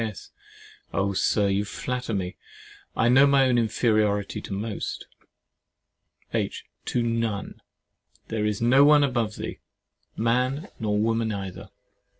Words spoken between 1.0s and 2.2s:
Sir, you flatter